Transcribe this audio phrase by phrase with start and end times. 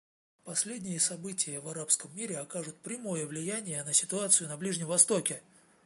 [0.45, 5.43] Последние события в арабском мире окажут прямое влияния на ситуацию на Ближнем Востоке.